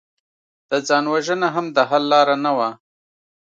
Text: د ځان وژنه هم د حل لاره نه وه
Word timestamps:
د 0.69 0.71
ځان 0.87 1.05
وژنه 1.13 1.47
هم 1.55 1.65
د 1.75 1.77
حل 1.89 2.03
لاره 2.11 2.35
نه 2.45 2.51
وه 2.57 2.69